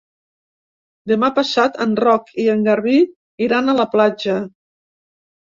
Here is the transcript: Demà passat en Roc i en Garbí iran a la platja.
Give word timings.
Demà 1.11 1.29
passat 1.35 1.77
en 1.85 1.93
Roc 2.05 2.33
i 2.45 2.47
en 2.55 2.65
Garbí 2.69 2.97
iran 3.49 3.69
a 3.69 3.79
la 3.83 3.87
platja. 3.95 4.41